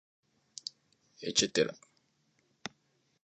ect 1.25 1.57